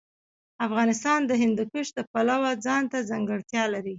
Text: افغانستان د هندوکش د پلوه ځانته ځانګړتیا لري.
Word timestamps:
افغانستان 0.67 1.19
د 1.25 1.31
هندوکش 1.41 1.87
د 1.97 1.99
پلوه 2.11 2.51
ځانته 2.65 2.97
ځانګړتیا 3.09 3.63
لري. 3.73 3.89